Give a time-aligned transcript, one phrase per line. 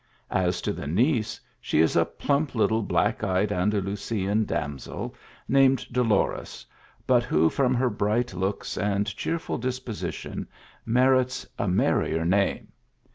[0.31, 4.45] As to the niece, she is a plump little black eyed Andalusian.
[4.45, 5.13] damsel
[5.47, 6.65] named Dolores,
[7.05, 10.47] but who from her bright looks and cheerful disposition
[10.87, 12.69] merits a merrier name.